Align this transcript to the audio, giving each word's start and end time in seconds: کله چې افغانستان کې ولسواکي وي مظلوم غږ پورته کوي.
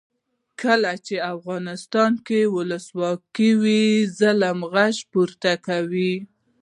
کله 0.61 0.91
چې 1.05 1.15
افغانستان 1.33 2.11
کې 2.27 2.39
ولسواکي 2.55 3.51
وي 3.61 3.85
مظلوم 4.03 4.59
غږ 4.73 4.95
پورته 5.11 5.51
کوي. 5.67 6.13